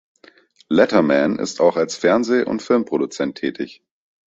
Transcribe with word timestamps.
Letterman 0.67 1.37
ist 1.37 1.61
auch 1.61 1.77
als 1.77 1.95
Fernseh- 1.95 2.43
und 2.43 2.63
Filmproduzent 2.63 3.35
tätig. 3.37 3.83